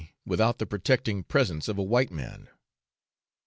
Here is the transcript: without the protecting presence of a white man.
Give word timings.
without 0.25 0.57
the 0.57 0.65
protecting 0.65 1.21
presence 1.23 1.67
of 1.67 1.77
a 1.77 1.83
white 1.83 2.09
man. 2.09 2.47